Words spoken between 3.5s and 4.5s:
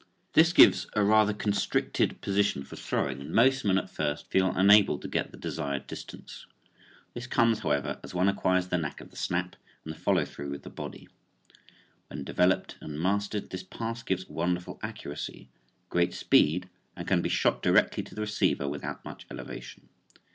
men at first feel